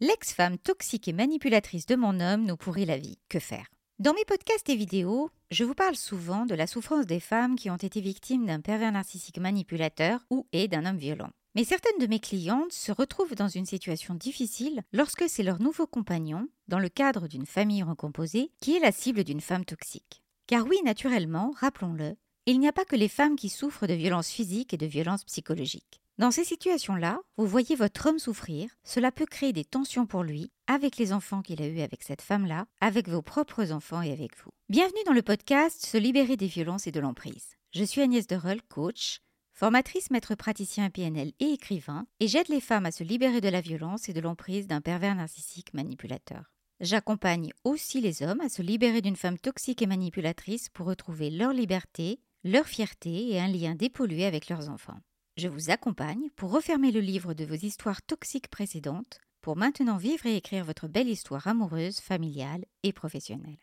L'ex-femme 0.00 0.58
toxique 0.58 1.06
et 1.06 1.12
manipulatrice 1.12 1.86
de 1.86 1.94
mon 1.94 2.18
homme 2.18 2.44
nous 2.44 2.56
pourrit 2.56 2.84
la 2.84 2.98
vie. 2.98 3.16
Que 3.28 3.38
faire? 3.38 3.68
Dans 4.00 4.12
mes 4.12 4.24
podcasts 4.24 4.68
et 4.68 4.74
vidéos, 4.74 5.30
je 5.52 5.62
vous 5.62 5.76
parle 5.76 5.94
souvent 5.94 6.46
de 6.46 6.56
la 6.56 6.66
souffrance 6.66 7.06
des 7.06 7.20
femmes 7.20 7.54
qui 7.54 7.70
ont 7.70 7.76
été 7.76 8.00
victimes 8.00 8.44
d'un 8.44 8.60
pervers 8.60 8.90
narcissique 8.90 9.38
manipulateur 9.38 10.26
ou 10.30 10.48
et 10.52 10.66
d'un 10.66 10.84
homme 10.84 10.96
violent. 10.96 11.30
Mais 11.54 11.62
certaines 11.62 12.00
de 12.00 12.08
mes 12.08 12.18
clientes 12.18 12.72
se 12.72 12.90
retrouvent 12.90 13.36
dans 13.36 13.46
une 13.46 13.66
situation 13.66 14.16
difficile 14.16 14.82
lorsque 14.92 15.28
c'est 15.28 15.44
leur 15.44 15.62
nouveau 15.62 15.86
compagnon, 15.86 16.48
dans 16.66 16.80
le 16.80 16.88
cadre 16.88 17.28
d'une 17.28 17.46
famille 17.46 17.84
recomposée, 17.84 18.50
qui 18.58 18.74
est 18.74 18.80
la 18.80 18.90
cible 18.90 19.22
d'une 19.22 19.40
femme 19.40 19.64
toxique. 19.64 20.24
Car 20.48 20.66
oui, 20.66 20.76
naturellement, 20.84 21.54
rappelons-le, 21.56 22.16
il 22.46 22.58
n'y 22.58 22.66
a 22.66 22.72
pas 22.72 22.84
que 22.84 22.96
les 22.96 23.08
femmes 23.08 23.36
qui 23.36 23.48
souffrent 23.48 23.86
de 23.86 23.94
violences 23.94 24.30
physiques 24.30 24.74
et 24.74 24.76
de 24.76 24.86
violences 24.86 25.24
psychologiques. 25.24 26.00
Dans 26.16 26.30
ces 26.30 26.44
situations-là, 26.44 27.18
vous 27.36 27.46
voyez 27.48 27.74
votre 27.74 28.06
homme 28.06 28.20
souffrir, 28.20 28.70
cela 28.84 29.10
peut 29.10 29.26
créer 29.26 29.52
des 29.52 29.64
tensions 29.64 30.06
pour 30.06 30.22
lui, 30.22 30.52
avec 30.68 30.96
les 30.96 31.12
enfants 31.12 31.42
qu'il 31.42 31.60
a 31.60 31.66
eus 31.66 31.80
avec 31.80 32.04
cette 32.04 32.22
femme-là, 32.22 32.66
avec 32.80 33.08
vos 33.08 33.20
propres 33.20 33.72
enfants 33.72 34.00
et 34.00 34.12
avec 34.12 34.38
vous. 34.38 34.52
Bienvenue 34.68 35.02
dans 35.06 35.12
le 35.12 35.22
podcast 35.22 35.84
Se 35.84 35.98
libérer 35.98 36.36
des 36.36 36.46
violences 36.46 36.86
et 36.86 36.92
de 36.92 37.00
l'emprise. 37.00 37.56
Je 37.72 37.82
suis 37.82 38.00
Agnès 38.00 38.28
Derol, 38.28 38.62
coach, 38.62 39.22
formatrice 39.54 40.12
maître 40.12 40.36
praticien 40.36 40.88
PNL 40.88 41.32
et 41.40 41.50
écrivain, 41.54 42.06
et 42.20 42.28
j'aide 42.28 42.48
les 42.48 42.60
femmes 42.60 42.86
à 42.86 42.92
se 42.92 43.02
libérer 43.02 43.40
de 43.40 43.48
la 43.48 43.60
violence 43.60 44.08
et 44.08 44.12
de 44.12 44.20
l'emprise 44.20 44.68
d'un 44.68 44.80
pervers 44.80 45.16
narcissique 45.16 45.74
manipulateur. 45.74 46.52
J'accompagne 46.78 47.50
aussi 47.64 48.00
les 48.00 48.22
hommes 48.22 48.40
à 48.40 48.48
se 48.48 48.62
libérer 48.62 49.02
d'une 49.02 49.16
femme 49.16 49.38
toxique 49.38 49.82
et 49.82 49.86
manipulatrice 49.86 50.68
pour 50.68 50.86
retrouver 50.86 51.30
leur 51.30 51.52
liberté, 51.52 52.20
leur 52.44 52.66
fierté 52.66 53.32
et 53.32 53.40
un 53.40 53.48
lien 53.48 53.74
dépollué 53.74 54.26
avec 54.26 54.48
leurs 54.48 54.68
enfants. 54.70 55.00
Je 55.36 55.48
vous 55.48 55.70
accompagne 55.70 56.30
pour 56.36 56.52
refermer 56.52 56.92
le 56.92 57.00
livre 57.00 57.34
de 57.34 57.44
vos 57.44 57.54
histoires 57.54 58.02
toxiques 58.02 58.48
précédentes 58.48 59.18
pour 59.40 59.56
maintenant 59.56 59.96
vivre 59.96 60.26
et 60.26 60.36
écrire 60.36 60.64
votre 60.64 60.86
belle 60.86 61.08
histoire 61.08 61.48
amoureuse, 61.48 61.98
familiale 61.98 62.64
et 62.84 62.92
professionnelle. 62.92 63.58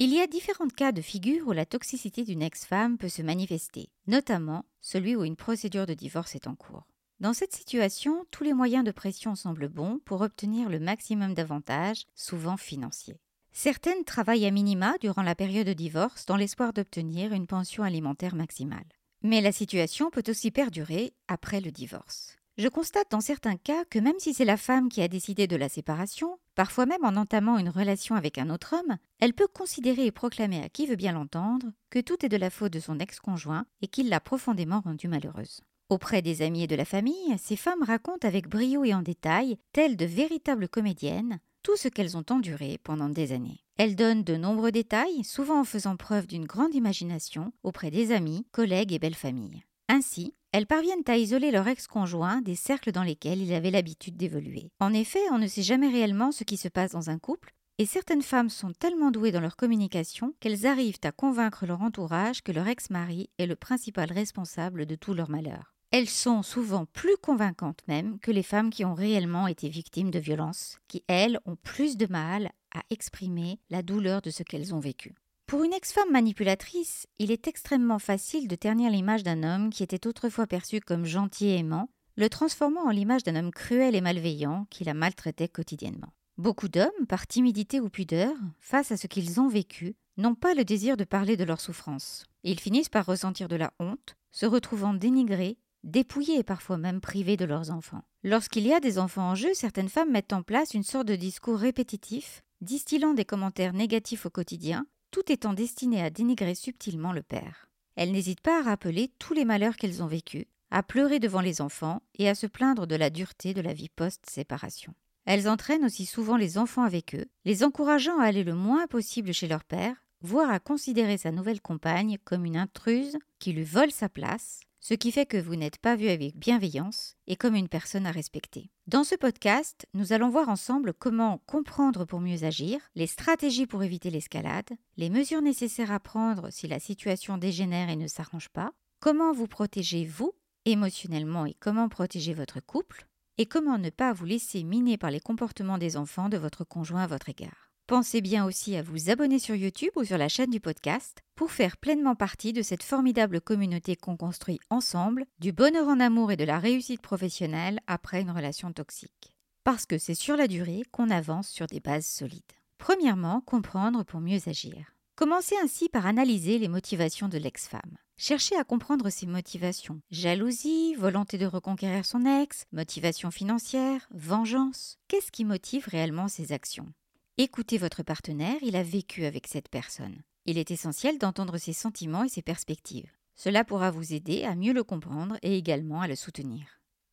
Il 0.00 0.12
y 0.12 0.20
a 0.20 0.26
différents 0.26 0.66
cas 0.66 0.90
de 0.90 1.00
figure 1.00 1.46
où 1.46 1.52
la 1.52 1.64
toxicité 1.64 2.24
d'une 2.24 2.42
ex-femme 2.42 2.98
peut 2.98 3.08
se 3.08 3.22
manifester, 3.22 3.90
notamment 4.08 4.64
celui 4.80 5.14
où 5.14 5.22
une 5.22 5.36
procédure 5.36 5.86
de 5.86 5.94
divorce 5.94 6.34
est 6.34 6.48
en 6.48 6.56
cours. 6.56 6.88
Dans 7.20 7.32
cette 7.32 7.54
situation, 7.54 8.26
tous 8.32 8.42
les 8.42 8.54
moyens 8.54 8.84
de 8.84 8.90
pression 8.90 9.36
semblent 9.36 9.68
bons 9.68 10.00
pour 10.04 10.20
obtenir 10.20 10.68
le 10.68 10.80
maximum 10.80 11.32
d'avantages, 11.32 12.06
souvent 12.16 12.56
financiers. 12.56 13.20
Certaines 13.56 14.02
travaillent 14.02 14.46
à 14.46 14.50
minima 14.50 14.96
durant 15.00 15.22
la 15.22 15.36
période 15.36 15.68
de 15.68 15.72
divorce 15.72 16.26
dans 16.26 16.36
l'espoir 16.36 16.72
d'obtenir 16.72 17.32
une 17.32 17.46
pension 17.46 17.84
alimentaire 17.84 18.34
maximale. 18.34 18.84
Mais 19.22 19.40
la 19.40 19.52
situation 19.52 20.10
peut 20.10 20.24
aussi 20.26 20.50
perdurer 20.50 21.14
après 21.28 21.60
le 21.60 21.70
divorce. 21.70 22.36
Je 22.58 22.66
constate 22.68 23.10
dans 23.12 23.20
certains 23.20 23.56
cas 23.56 23.84
que 23.84 24.00
même 24.00 24.18
si 24.18 24.34
c'est 24.34 24.44
la 24.44 24.56
femme 24.56 24.88
qui 24.88 25.02
a 25.02 25.08
décidé 25.08 25.46
de 25.46 25.54
la 25.54 25.68
séparation, 25.68 26.38
parfois 26.56 26.84
même 26.84 27.04
en 27.04 27.16
entamant 27.16 27.56
une 27.58 27.68
relation 27.68 28.16
avec 28.16 28.38
un 28.38 28.50
autre 28.50 28.74
homme, 28.74 28.96
elle 29.20 29.34
peut 29.34 29.48
considérer 29.48 30.06
et 30.06 30.12
proclamer 30.12 30.62
à 30.62 30.68
qui 30.68 30.86
veut 30.86 30.96
bien 30.96 31.12
l'entendre 31.12 31.68
que 31.90 32.00
tout 32.00 32.26
est 32.26 32.28
de 32.28 32.36
la 32.36 32.50
faute 32.50 32.72
de 32.72 32.80
son 32.80 32.98
ex-conjoint 32.98 33.66
et 33.82 33.86
qu'il 33.86 34.08
l'a 34.08 34.20
profondément 34.20 34.80
rendue 34.80 35.08
malheureuse. 35.08 35.60
Auprès 35.90 36.22
des 36.22 36.42
amis 36.42 36.64
et 36.64 36.68
de 36.68 36.76
la 36.76 36.84
famille, 36.84 37.38
ces 37.38 37.56
femmes 37.56 37.82
racontent 37.84 38.26
avec 38.26 38.48
brio 38.48 38.84
et 38.84 38.94
en 38.94 39.02
détail, 39.02 39.58
telles 39.72 39.96
de 39.96 40.06
véritables 40.06 40.68
comédiennes, 40.68 41.38
tout 41.64 41.76
ce 41.76 41.88
qu'elles 41.88 42.16
ont 42.16 42.26
enduré 42.30 42.78
pendant 42.84 43.08
des 43.08 43.32
années. 43.32 43.64
Elles 43.78 43.96
donnent 43.96 44.22
de 44.22 44.36
nombreux 44.36 44.70
détails, 44.70 45.24
souvent 45.24 45.60
en 45.60 45.64
faisant 45.64 45.96
preuve 45.96 46.28
d'une 46.28 46.44
grande 46.44 46.74
imagination 46.74 47.52
auprès 47.64 47.90
des 47.90 48.12
amis, 48.12 48.46
collègues 48.52 48.92
et 48.92 48.98
belles 49.00 49.14
familles. 49.14 49.64
Ainsi, 49.88 50.34
elles 50.52 50.66
parviennent 50.66 51.02
à 51.08 51.16
isoler 51.16 51.50
leur 51.50 51.66
ex-conjoint 51.66 52.42
des 52.42 52.54
cercles 52.54 52.92
dans 52.92 53.02
lesquels 53.02 53.40
il 53.40 53.52
avait 53.52 53.70
l'habitude 53.70 54.16
d'évoluer. 54.16 54.70
En 54.78 54.92
effet, 54.92 55.22
on 55.32 55.38
ne 55.38 55.46
sait 55.46 55.62
jamais 55.62 55.88
réellement 55.88 56.32
ce 56.32 56.44
qui 56.44 56.58
se 56.58 56.68
passe 56.68 56.92
dans 56.92 57.10
un 57.10 57.18
couple, 57.18 57.52
et 57.78 57.86
certaines 57.86 58.22
femmes 58.22 58.50
sont 58.50 58.72
tellement 58.72 59.10
douées 59.10 59.32
dans 59.32 59.40
leur 59.40 59.56
communication 59.56 60.34
qu'elles 60.40 60.66
arrivent 60.66 61.00
à 61.02 61.12
convaincre 61.12 61.66
leur 61.66 61.82
entourage 61.82 62.42
que 62.42 62.52
leur 62.52 62.68
ex-mari 62.68 63.30
est 63.38 63.46
le 63.46 63.56
principal 63.56 64.12
responsable 64.12 64.86
de 64.86 64.94
tout 64.94 65.14
leur 65.14 65.30
malheur. 65.30 65.74
Elles 65.96 66.08
sont 66.08 66.42
souvent 66.42 66.86
plus 66.86 67.16
convaincantes 67.22 67.78
même 67.86 68.18
que 68.18 68.32
les 68.32 68.42
femmes 68.42 68.70
qui 68.70 68.84
ont 68.84 68.94
réellement 68.94 69.46
été 69.46 69.68
victimes 69.68 70.10
de 70.10 70.18
violences, 70.18 70.80
qui, 70.88 71.04
elles, 71.06 71.38
ont 71.46 71.54
plus 71.54 71.96
de 71.96 72.08
mal 72.10 72.50
à 72.74 72.80
exprimer 72.90 73.60
la 73.70 73.82
douleur 73.82 74.20
de 74.20 74.30
ce 74.30 74.42
qu'elles 74.42 74.74
ont 74.74 74.80
vécu. 74.80 75.14
Pour 75.46 75.62
une 75.62 75.72
ex-femme 75.72 76.10
manipulatrice, 76.10 77.06
il 77.20 77.30
est 77.30 77.46
extrêmement 77.46 78.00
facile 78.00 78.48
de 78.48 78.56
ternir 78.56 78.90
l'image 78.90 79.22
d'un 79.22 79.44
homme 79.44 79.70
qui 79.70 79.84
était 79.84 80.08
autrefois 80.08 80.48
perçu 80.48 80.80
comme 80.80 81.04
gentil 81.04 81.46
et 81.46 81.58
aimant, 81.58 81.88
le 82.16 82.28
transformant 82.28 82.88
en 82.88 82.90
l'image 82.90 83.22
d'un 83.22 83.36
homme 83.36 83.52
cruel 83.52 83.94
et 83.94 84.00
malveillant 84.00 84.66
qui 84.70 84.82
la 84.82 84.94
maltraitait 84.94 85.46
quotidiennement. 85.46 86.12
Beaucoup 86.38 86.68
d'hommes, 86.68 87.06
par 87.08 87.28
timidité 87.28 87.78
ou 87.78 87.88
pudeur, 87.88 88.34
face 88.58 88.90
à 88.90 88.96
ce 88.96 89.06
qu'ils 89.06 89.40
ont 89.40 89.48
vécu, 89.48 89.94
n'ont 90.16 90.34
pas 90.34 90.54
le 90.54 90.64
désir 90.64 90.96
de 90.96 91.04
parler 91.04 91.36
de 91.36 91.44
leur 91.44 91.60
souffrance. 91.60 92.24
Ils 92.42 92.58
finissent 92.58 92.88
par 92.88 93.06
ressentir 93.06 93.46
de 93.46 93.54
la 93.54 93.72
honte, 93.78 94.16
se 94.32 94.44
retrouvant 94.44 94.94
dénigrés 94.94 95.56
dépouillés 95.84 96.38
et 96.38 96.42
parfois 96.42 96.78
même 96.78 97.00
privés 97.00 97.36
de 97.36 97.44
leurs 97.44 97.70
enfants. 97.70 98.02
Lorsqu'il 98.22 98.66
y 98.66 98.72
a 98.72 98.80
des 98.80 98.98
enfants 98.98 99.30
en 99.30 99.34
jeu, 99.34 99.54
certaines 99.54 99.88
femmes 99.88 100.10
mettent 100.10 100.32
en 100.32 100.42
place 100.42 100.74
une 100.74 100.82
sorte 100.82 101.06
de 101.06 101.16
discours 101.16 101.58
répétitif, 101.58 102.42
distillant 102.60 103.14
des 103.14 103.24
commentaires 103.24 103.74
négatifs 103.74 104.26
au 104.26 104.30
quotidien, 104.30 104.86
tout 105.10 105.30
étant 105.30 105.52
destiné 105.52 106.02
à 106.02 106.10
dénigrer 106.10 106.54
subtilement 106.54 107.12
le 107.12 107.22
père. 107.22 107.68
Elles 107.96 108.10
n'hésitent 108.10 108.40
pas 108.40 108.58
à 108.58 108.62
rappeler 108.62 109.12
tous 109.18 109.34
les 109.34 109.44
malheurs 109.44 109.76
qu'elles 109.76 110.02
ont 110.02 110.08
vécus, 110.08 110.46
à 110.70 110.82
pleurer 110.82 111.20
devant 111.20 111.40
les 111.40 111.60
enfants 111.60 112.02
et 112.18 112.28
à 112.28 112.34
se 112.34 112.48
plaindre 112.48 112.86
de 112.86 112.96
la 112.96 113.10
dureté 113.10 113.54
de 113.54 113.60
la 113.60 113.72
vie 113.72 113.90
post-séparation. 113.90 114.94
Elles 115.26 115.48
entraînent 115.48 115.84
aussi 115.84 116.04
souvent 116.04 116.36
les 116.36 116.58
enfants 116.58 116.82
avec 116.82 117.14
eux, 117.14 117.26
les 117.44 117.62
encourageant 117.62 118.18
à 118.18 118.24
aller 118.24 118.44
le 118.44 118.54
moins 118.54 118.86
possible 118.86 119.32
chez 119.32 119.46
leur 119.46 119.64
père, 119.64 119.94
voire 120.20 120.50
à 120.50 120.58
considérer 120.58 121.16
sa 121.16 121.30
nouvelle 121.30 121.60
compagne 121.60 122.18
comme 122.24 122.44
une 122.44 122.56
intruse 122.56 123.16
qui 123.38 123.52
lui 123.52 123.64
vole 123.64 123.90
sa 123.90 124.08
place, 124.08 124.60
ce 124.84 124.92
qui 124.92 125.12
fait 125.12 125.24
que 125.24 125.38
vous 125.38 125.56
n'êtes 125.56 125.78
pas 125.78 125.96
vu 125.96 126.08
avec 126.08 126.36
bienveillance 126.36 127.16
et 127.26 127.36
comme 127.36 127.54
une 127.54 127.70
personne 127.70 128.04
à 128.04 128.10
respecter. 128.10 128.70
Dans 128.86 129.02
ce 129.02 129.14
podcast, 129.14 129.86
nous 129.94 130.12
allons 130.12 130.28
voir 130.28 130.50
ensemble 130.50 130.92
comment 130.92 131.40
comprendre 131.46 132.04
pour 132.04 132.20
mieux 132.20 132.44
agir, 132.44 132.78
les 132.94 133.06
stratégies 133.06 133.66
pour 133.66 133.82
éviter 133.82 134.10
l'escalade, 134.10 134.68
les 134.98 135.08
mesures 135.08 135.40
nécessaires 135.40 135.90
à 135.90 136.00
prendre 136.00 136.50
si 136.50 136.68
la 136.68 136.80
situation 136.80 137.38
dégénère 137.38 137.88
et 137.88 137.96
ne 137.96 138.08
s'arrange 138.08 138.50
pas, 138.50 138.72
comment 139.00 139.32
vous 139.32 139.48
protéger 139.48 140.04
vous 140.04 140.34
émotionnellement 140.66 141.46
et 141.46 141.56
comment 141.60 141.88
protéger 141.88 142.34
votre 142.34 142.60
couple, 142.60 143.06
et 143.38 143.46
comment 143.46 143.78
ne 143.78 143.90
pas 143.90 144.12
vous 144.12 144.26
laisser 144.26 144.64
miner 144.64 144.98
par 144.98 145.10
les 145.10 145.20
comportements 145.20 145.78
des 145.78 145.96
enfants 145.96 146.28
de 146.28 146.36
votre 146.36 146.64
conjoint 146.64 147.04
à 147.04 147.06
votre 147.06 147.30
égard. 147.30 147.73
Pensez 147.86 148.22
bien 148.22 148.46
aussi 148.46 148.76
à 148.76 148.82
vous 148.82 149.10
abonner 149.10 149.38
sur 149.38 149.54
YouTube 149.54 149.90
ou 149.96 150.04
sur 150.04 150.16
la 150.16 150.30
chaîne 150.30 150.48
du 150.48 150.58
podcast 150.58 151.18
pour 151.34 151.50
faire 151.50 151.76
pleinement 151.76 152.14
partie 152.14 152.54
de 152.54 152.62
cette 152.62 152.82
formidable 152.82 153.42
communauté 153.42 153.94
qu'on 153.94 154.16
construit 154.16 154.58
ensemble, 154.70 155.26
du 155.38 155.52
bonheur 155.52 155.88
en 155.88 156.00
amour 156.00 156.32
et 156.32 156.38
de 156.38 156.44
la 156.44 156.58
réussite 156.58 157.02
professionnelle 157.02 157.80
après 157.86 158.22
une 158.22 158.30
relation 158.30 158.72
toxique. 158.72 159.36
Parce 159.64 159.84
que 159.84 159.98
c'est 159.98 160.14
sur 160.14 160.34
la 160.34 160.48
durée 160.48 160.84
qu'on 160.92 161.10
avance 161.10 161.48
sur 161.48 161.66
des 161.66 161.80
bases 161.80 162.06
solides. 162.06 162.40
Premièrement, 162.78 163.42
comprendre 163.42 164.02
pour 164.02 164.20
mieux 164.20 164.40
agir. 164.46 164.94
Commencez 165.14 165.56
ainsi 165.62 165.90
par 165.90 166.06
analyser 166.06 166.58
les 166.58 166.68
motivations 166.68 167.28
de 167.28 167.36
l'ex-femme. 167.36 167.98
Cherchez 168.16 168.56
à 168.56 168.64
comprendre 168.64 169.10
ses 169.10 169.26
motivations. 169.26 170.00
Jalousie, 170.10 170.94
volonté 170.94 171.36
de 171.36 171.46
reconquérir 171.46 172.06
son 172.06 172.24
ex, 172.24 172.64
motivation 172.72 173.30
financière, 173.30 174.08
vengeance. 174.10 174.96
Qu'est-ce 175.06 175.30
qui 175.30 175.44
motive 175.44 175.86
réellement 175.86 176.28
ses 176.28 176.52
actions? 176.52 176.90
Écoutez 177.36 177.78
votre 177.78 178.04
partenaire, 178.04 178.58
il 178.62 178.76
a 178.76 178.84
vécu 178.84 179.24
avec 179.24 179.48
cette 179.48 179.68
personne. 179.68 180.22
Il 180.46 180.56
est 180.56 180.70
essentiel 180.70 181.18
d'entendre 181.18 181.58
ses 181.58 181.72
sentiments 181.72 182.22
et 182.22 182.28
ses 182.28 182.42
perspectives. 182.42 183.10
Cela 183.34 183.64
pourra 183.64 183.90
vous 183.90 184.12
aider 184.12 184.44
à 184.44 184.54
mieux 184.54 184.72
le 184.72 184.84
comprendre 184.84 185.36
et 185.42 185.58
également 185.58 186.00
à 186.00 186.06
le 186.06 186.14
soutenir. 186.14 186.64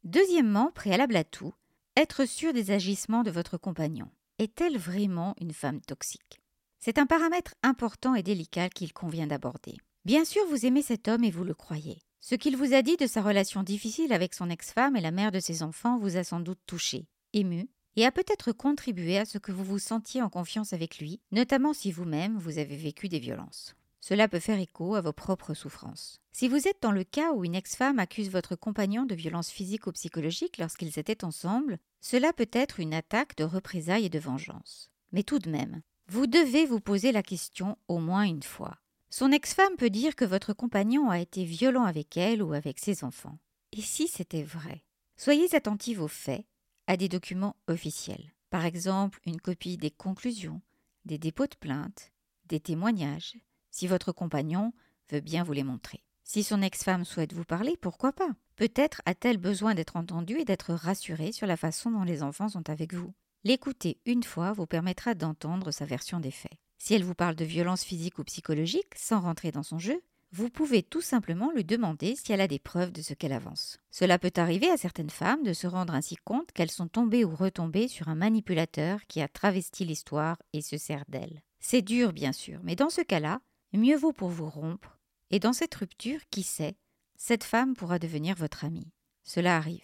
Deuxièmement, 0.04 0.70
préalable 0.76 1.16
à 1.16 1.24
tout, 1.24 1.56
être 1.98 2.26
sûr 2.26 2.54
des 2.54 2.70
agissements 2.70 3.24
de 3.24 3.32
votre 3.32 3.58
compagnon. 3.58 4.12
Est-elle 4.38 4.78
vraiment 4.78 5.34
une 5.42 5.54
femme 5.54 5.82
toxique? 5.82 6.40
C'est 6.80 7.00
un 7.00 7.08
paramètre 7.08 7.56
important 7.64 8.14
et 8.14 8.22
délicat 8.22 8.70
qu'il 8.70 8.94
convient 8.94 9.26
d'aborder. 9.26 9.76
Bien 10.06 10.24
sûr, 10.24 10.46
vous 10.50 10.68
aimez 10.68 10.84
cet 10.84 11.08
homme 11.08 11.24
et 11.24 11.32
vous 11.32 11.44
le 11.44 11.56
croyez. 11.56 11.98
Ce 12.20 12.36
qu'il 12.36 12.58
vous 12.58 12.76
a 12.76 12.84
dit 12.84 12.98
de 12.98 13.08
sa 13.08 13.24
relation 13.24 13.64
difficile 13.64 14.14
avec 14.14 14.36
son 14.36 14.52
ex-femme 14.52 14.96
et 14.96 15.02
la 15.02 15.10
mère 15.10 15.32
de 15.32 15.40
ses 15.40 15.64
enfants 15.64 15.98
vous 15.98 16.16
a 16.16 16.24
sans 16.24 16.42
doute 16.42 16.62
touché, 16.68 17.08
ému 17.34 17.70
et 17.96 18.06
a 18.06 18.12
peut-être 18.12 18.52
contribué 18.52 19.18
à 19.18 19.26
ce 19.26 19.38
que 19.38 19.52
vous 19.52 19.64
vous 19.64 19.80
sentiez 19.80 20.22
en 20.22 20.30
confiance 20.30 20.74
avec 20.74 21.00
lui, 21.00 21.20
notamment 21.32 21.74
si 21.74 21.92
vous-même 21.92 22.38
vous 22.38 22.58
avez 22.58 22.78
vécu 22.78 23.10
des 23.10 23.20
violences. 23.20 23.76
Cela 24.00 24.28
peut 24.28 24.40
faire 24.40 24.60
écho 24.60 24.96
à 24.96 25.02
vos 25.02 25.14
propres 25.14 25.54
souffrances. 25.54 26.20
Si 26.32 26.48
vous 26.48 26.68
êtes 26.68 26.82
dans 26.82 26.92
le 26.92 27.04
cas 27.04 27.34
où 27.34 27.46
une 27.46 27.56
ex-femme 27.56 28.00
accuse 28.00 28.32
votre 28.32 28.56
compagnon 28.56 29.06
de 29.06 29.14
violences 29.14 29.52
physiques 29.52 29.86
ou 29.86 29.92
psychologiques 29.92 30.58
lorsqu'ils 30.58 30.98
étaient 30.98 31.24
ensemble, 31.24 31.78
cela 32.00 32.34
peut 32.34 32.50
être 32.52 32.80
une 32.80 32.96
attaque 32.96 33.36
de 33.38 33.44
représailles 33.44 34.06
et 34.06 34.10
de 34.10 34.18
vengeance. 34.20 34.90
Mais 35.12 35.24
tout 35.24 35.40
de 35.40 35.50
même, 35.50 35.82
vous 36.08 36.26
devez 36.26 36.66
vous 36.66 36.80
poser 36.80 37.12
la 37.12 37.22
question 37.22 37.78
au 37.88 38.00
moins 38.00 38.24
une 38.24 38.44
fois. 38.44 38.78
Son 39.12 39.32
ex-femme 39.32 39.76
peut 39.78 39.90
dire 39.90 40.16
que 40.16 40.26
votre 40.26 40.54
compagnon 40.54 41.10
a 41.10 41.20
été 41.20 41.44
violent 41.44 41.84
avec 41.84 42.18
elle 42.18 42.42
ou 42.42 42.54
avec 42.54 42.80
ses 42.80 43.04
enfants. 43.04 43.38
Et 43.72 43.82
si 43.82 44.08
c'était 44.08 44.44
vrai? 44.44 44.84
Soyez 45.16 45.54
attentive 45.54 46.02
aux 46.02 46.08
faits, 46.08 46.46
à 46.88 46.98
des 46.98 47.10
documents 47.10 47.56
officiels. 47.68 48.32
Par 48.50 48.66
exemple, 48.66 49.20
une 49.26 49.40
copie 49.40 49.78
des 49.78 49.92
conclusions, 49.92 50.62
des 51.06 51.18
dépôts 51.18 51.48
de 51.48 51.56
plainte, 51.56 52.12
des 52.46 52.60
témoignages, 52.60 53.38
si 53.72 53.88
votre 53.88 54.12
compagnon 54.12 54.74
veut 55.10 55.22
bien 55.22 55.44
vous 55.44 55.54
les 55.54 55.64
montrer. 55.64 56.04
Si 56.24 56.44
son 56.44 56.62
ex-femme 56.62 57.06
souhaite 57.06 57.34
vous 57.34 57.44
parler, 57.44 57.76
pourquoi 57.78 58.14
pas? 58.14 58.30
Peut-être 58.56 59.02
a-t-elle 59.06 59.38
besoin 59.38 59.74
d'être 59.74 59.96
entendue 59.96 60.40
et 60.40 60.46
d'être 60.46 60.74
rassurée 60.74 61.32
sur 61.32 61.48
la 61.48 61.58
façon 61.58 61.92
dont 61.92 62.04
les 62.04 62.24
enfants 62.24 62.50
sont 62.50 62.70
avec 62.70 62.94
vous. 62.94 63.14
L'écouter 63.44 64.00
une 64.06 64.24
fois 64.24 64.54
vous 64.54 64.68
permettra 64.68 65.16
d'entendre 65.16 65.72
sa 65.72 65.86
version 65.86 66.20
des 66.20 66.32
faits. 66.32 66.52
Si 66.78 66.94
elle 66.94 67.04
vous 67.04 67.16
parle 67.16 67.36
de 67.36 67.46
violence 67.46 67.84
physique 67.84 68.20
ou 68.20 68.24
psychologique, 68.24 68.94
sans 68.96 69.20
rentrer 69.20 69.52
dans 69.52 69.64
son 69.64 69.80
jeu, 69.80 70.02
vous 70.34 70.50
pouvez 70.50 70.82
tout 70.82 71.02
simplement 71.02 71.52
lui 71.52 71.66
demander 71.66 72.16
si 72.16 72.32
elle 72.32 72.42
a 72.42 72.48
des 72.48 72.60
preuves 72.60 72.94
de 72.94 73.02
ce 73.02 73.14
qu'elle 73.14 73.34
avance. 73.34 73.80
Cela 73.90 74.18
peut 74.18 74.32
arriver 74.38 74.70
à 74.70 74.78
certaines 74.78 75.10
femmes 75.10 75.44
de 75.44 75.52
se 75.52 75.68
rendre 75.68 75.94
ainsi 75.94 76.16
compte 76.16 76.52
qu'elles 76.54 76.72
sont 76.72 76.88
tombées 76.88 77.26
ou 77.26 77.36
retombées 77.36 77.90
sur 77.90 78.08
un 78.08 78.16
manipulateur 78.16 79.06
qui 79.08 79.22
a 79.22 79.28
travesti 79.28 79.84
l'histoire 79.84 80.38
et 80.54 80.62
se 80.62 80.78
sert 80.78 81.04
d'elle. 81.10 81.42
C'est 81.60 81.82
dur, 81.82 82.14
bien 82.14 82.32
sûr, 82.32 82.60
mais 82.64 82.78
dans 82.78 82.90
ce 82.90 83.02
cas-là, 83.02 83.42
mieux 83.74 83.98
vaut 83.98 84.14
pour 84.14 84.30
vous 84.30 84.50
rompre, 84.50 85.00
et 85.32 85.40
dans 85.40 85.54
cette 85.54 85.76
rupture, 85.76 86.22
qui 86.30 86.44
sait, 86.44 86.76
cette 87.18 87.44
femme 87.44 87.76
pourra 87.76 88.00
devenir 88.00 88.36
votre 88.36 88.64
amie. 88.64 88.92
Cela 89.24 89.58
arrive. 89.58 89.84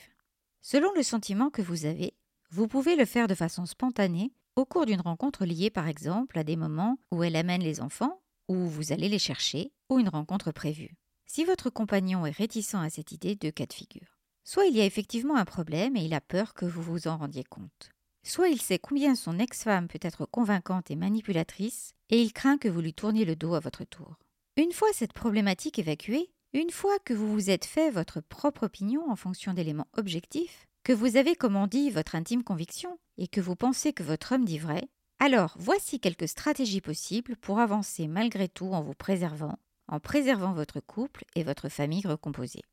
Selon 0.62 0.92
le 0.94 1.04
sentiment 1.04 1.50
que 1.50 1.62
vous 1.62 1.86
avez, 1.86 2.14
vous 2.50 2.68
pouvez 2.68 2.96
le 2.96 3.06
faire 3.06 3.28
de 3.28 3.36
façon 3.36 3.66
spontanée 3.66 4.32
au 4.56 4.66
cours 4.66 4.86
d'une 4.86 5.02
rencontre 5.02 5.46
liée 5.46 5.70
par 5.70 5.88
exemple 5.88 6.40
à 6.40 6.44
des 6.44 6.56
moments 6.56 6.98
où 7.12 7.24
elle 7.24 7.36
amène 7.36 7.62
les 7.62 7.80
enfants, 7.80 8.22
où 8.48 8.56
vous 8.68 8.92
allez 8.92 9.10
les 9.10 9.20
chercher, 9.20 9.72
ou 9.90 10.00
une 10.00 10.10
rencontre 10.10 10.52
prévue. 10.52 10.96
Si 11.26 11.44
votre 11.44 11.70
compagnon 11.70 12.26
est 12.26 12.32
réticent 12.32 12.76
à 12.76 12.90
cette 12.90 13.12
idée, 13.12 13.36
deux 13.36 13.52
cas 13.52 13.66
de 13.66 13.74
figure. 13.74 14.18
Soit 14.44 14.66
il 14.66 14.76
y 14.76 14.82
a 14.82 14.86
effectivement 14.86 15.36
un 15.36 15.46
problème 15.46 15.98
et 15.98 16.06
il 16.06 16.14
a 16.14 16.22
peur 16.22 16.54
que 16.54 16.66
vous 16.66 16.82
vous 16.82 17.08
en 17.08 17.18
rendiez 17.18 17.44
compte. 17.44 17.90
Soit 18.24 18.50
il 18.50 18.62
sait 18.62 18.80
combien 18.80 19.16
son 19.16 19.40
ex-femme 19.40 19.88
peut 19.88 20.00
être 20.02 20.26
convaincante 20.26 20.90
et 20.92 20.96
manipulatrice, 20.96 21.94
et 22.10 22.22
il 22.22 22.34
craint 22.34 22.58
que 22.58 22.70
vous 22.70 22.82
lui 22.82 22.94
tourniez 22.94 23.26
le 23.26 23.36
dos 23.36 23.54
à 23.54 23.60
votre 23.60 23.84
tour. 23.84 24.16
Une 24.56 24.72
fois 24.72 24.90
cette 24.94 25.14
problématique 25.14 25.80
évacuée, 25.80 26.30
une 26.54 26.72
fois 26.72 26.98
que 27.00 27.14
vous 27.14 27.32
vous 27.32 27.50
êtes 27.50 27.66
fait 27.66 27.92
votre 27.92 28.22
propre 28.22 28.64
opinion 28.64 29.10
en 29.10 29.16
fonction 29.16 29.54
d'éléments 29.54 29.88
objectifs, 29.98 30.66
que 30.84 30.94
vous 30.94 31.18
avez, 31.18 31.36
comme 31.36 31.58
on 31.58 31.68
dit, 31.68 31.92
votre 31.92 32.16
intime 32.16 32.44
conviction, 32.44 32.98
et 33.18 33.28
que 33.28 33.42
vous 33.42 33.56
pensez 33.56 33.92
que 33.92 34.04
votre 34.04 34.34
homme 34.34 34.46
dit 34.46 34.60
vrai, 34.60 34.88
alors 35.20 35.56
voici 35.58 36.00
quelques 36.00 36.28
stratégies 36.28 36.82
possibles 36.82 37.36
pour 37.38 37.60
avancer 37.60 38.08
malgré 38.08 38.48
tout 38.48 38.72
en 38.72 38.82
vous 38.82 38.94
préservant, 38.94 39.58
en 39.88 40.00
préservant 40.00 40.54
votre 40.54 40.80
couple 40.80 41.26
et 41.36 41.44
votre 41.44 41.70
famille 41.70 42.06
recomposée. 42.06 42.64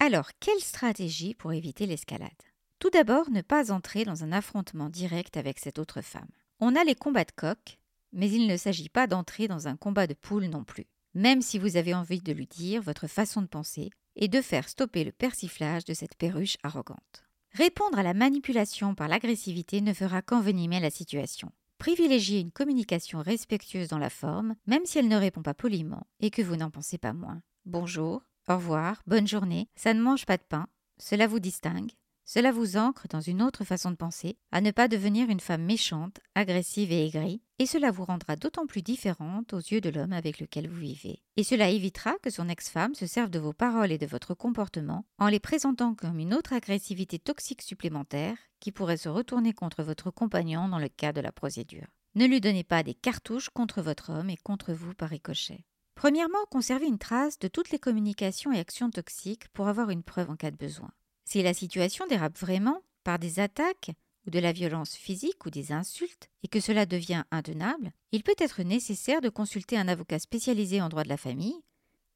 Alors, 0.00 0.30
quelle 0.38 0.60
stratégie 0.60 1.34
pour 1.34 1.52
éviter 1.52 1.86
l'escalade? 1.86 2.30
Tout 2.78 2.90
d'abord, 2.90 3.30
ne 3.30 3.40
pas 3.40 3.72
entrer 3.72 4.04
dans 4.04 4.22
un 4.22 4.32
affrontement 4.32 4.90
direct 4.90 5.38
avec 5.38 5.58
cette 5.58 5.78
autre 5.78 6.02
femme. 6.02 6.28
On 6.60 6.76
a 6.76 6.84
les 6.84 6.94
combats 6.94 7.24
de 7.24 7.32
coq, 7.34 7.78
mais 8.12 8.30
il 8.30 8.46
ne 8.46 8.56
s'agit 8.56 8.90
pas 8.90 9.06
d'entrer 9.06 9.48
dans 9.48 9.66
un 9.66 9.76
combat 9.76 10.06
de 10.06 10.14
poule 10.14 10.46
non 10.46 10.64
plus, 10.64 10.86
même 11.14 11.40
si 11.40 11.58
vous 11.58 11.76
avez 11.76 11.94
envie 11.94 12.20
de 12.20 12.32
lui 12.32 12.46
dire 12.46 12.82
votre 12.82 13.06
façon 13.06 13.40
de 13.40 13.46
penser 13.46 13.90
et 14.16 14.28
de 14.28 14.42
faire 14.42 14.68
stopper 14.68 15.04
le 15.04 15.12
persiflage 15.12 15.84
de 15.84 15.94
cette 15.94 16.16
perruche 16.16 16.58
arrogante. 16.62 17.24
Répondre 17.52 17.98
à 17.98 18.02
la 18.02 18.14
manipulation 18.14 18.94
par 18.94 19.08
l'agressivité 19.08 19.80
ne 19.80 19.94
fera 19.94 20.22
qu'envenimer 20.22 20.80
la 20.80 20.90
situation. 20.90 21.50
Privilégiez 21.78 22.40
une 22.40 22.52
communication 22.52 23.20
respectueuse 23.20 23.88
dans 23.88 23.98
la 23.98 24.10
forme, 24.10 24.54
même 24.66 24.86
si 24.86 24.98
elle 24.98 25.08
ne 25.08 25.16
répond 25.16 25.42
pas 25.42 25.54
poliment 25.54 26.06
et 26.20 26.30
que 26.30 26.42
vous 26.42 26.56
n'en 26.56 26.70
pensez 26.70 26.98
pas 26.98 27.12
moins. 27.12 27.42
Bonjour, 27.66 28.22
au 28.48 28.54
revoir, 28.54 29.02
bonne 29.06 29.26
journée, 29.26 29.68
ça 29.74 29.94
ne 29.94 30.02
mange 30.02 30.26
pas 30.26 30.36
de 30.36 30.42
pain, 30.42 30.66
cela 30.98 31.26
vous 31.26 31.40
distingue, 31.40 31.90
cela 32.24 32.52
vous 32.52 32.76
ancre 32.76 33.06
dans 33.08 33.20
une 33.20 33.42
autre 33.42 33.64
façon 33.64 33.90
de 33.90 33.96
penser, 33.96 34.36
à 34.50 34.60
ne 34.60 34.70
pas 34.70 34.88
devenir 34.88 35.28
une 35.28 35.40
femme 35.40 35.64
méchante, 35.64 36.20
agressive 36.34 36.90
et 36.90 37.06
aigrie, 37.06 37.42
et 37.58 37.66
cela 37.66 37.90
vous 37.90 38.04
rendra 38.04 38.36
d'autant 38.36 38.66
plus 38.66 38.82
différente 38.82 39.52
aux 39.52 39.58
yeux 39.58 39.80
de 39.80 39.90
l'homme 39.90 40.12
avec 40.12 40.40
lequel 40.40 40.68
vous 40.68 40.80
vivez. 40.80 41.22
Et 41.36 41.44
cela 41.44 41.68
évitera 41.68 42.14
que 42.22 42.30
son 42.30 42.48
ex-femme 42.48 42.94
se 42.94 43.06
serve 43.06 43.30
de 43.30 43.38
vos 43.38 43.52
paroles 43.52 43.92
et 43.92 43.98
de 43.98 44.06
votre 44.06 44.34
comportement 44.34 45.04
en 45.18 45.28
les 45.28 45.40
présentant 45.40 45.94
comme 45.94 46.18
une 46.18 46.34
autre 46.34 46.52
agressivité 46.52 47.18
toxique 47.18 47.62
supplémentaire 47.62 48.36
qui 48.60 48.72
pourrait 48.72 48.96
se 48.96 49.08
retourner 49.08 49.52
contre 49.52 49.82
votre 49.82 50.10
compagnon 50.10 50.68
dans 50.68 50.78
le 50.78 50.88
cas 50.88 51.12
de 51.12 51.20
la 51.20 51.32
procédure. 51.32 51.86
Ne 52.14 52.26
lui 52.26 52.40
donnez 52.40 52.64
pas 52.64 52.82
des 52.82 52.94
cartouches 52.94 53.50
contre 53.50 53.82
votre 53.82 54.10
homme 54.10 54.30
et 54.30 54.36
contre 54.36 54.72
vous 54.72 54.94
par 54.94 55.10
ricochet. 55.10 55.64
Premièrement, 55.94 56.44
conservez 56.50 56.86
une 56.86 56.98
trace 56.98 57.38
de 57.38 57.48
toutes 57.48 57.70
les 57.70 57.78
communications 57.78 58.52
et 58.52 58.58
actions 58.58 58.90
toxiques 58.90 59.48
pour 59.48 59.68
avoir 59.68 59.90
une 59.90 60.02
preuve 60.02 60.30
en 60.30 60.36
cas 60.36 60.50
de 60.50 60.56
besoin. 60.56 60.90
Si 61.24 61.42
la 61.42 61.54
situation 61.54 62.06
dérape 62.06 62.38
vraiment 62.38 62.82
par 63.02 63.18
des 63.18 63.40
attaques 63.40 63.90
ou 64.26 64.30
de 64.30 64.38
la 64.38 64.52
violence 64.52 64.94
physique 64.94 65.44
ou 65.46 65.50
des 65.50 65.72
insultes 65.72 66.28
et 66.42 66.48
que 66.48 66.60
cela 66.60 66.86
devient 66.86 67.24
intenable, 67.30 67.92
il 68.12 68.22
peut 68.22 68.34
être 68.38 68.62
nécessaire 68.62 69.20
de 69.20 69.28
consulter 69.28 69.76
un 69.76 69.88
avocat 69.88 70.18
spécialisé 70.18 70.80
en 70.80 70.88
droit 70.88 71.04
de 71.04 71.08
la 71.08 71.16
famille 71.16 71.60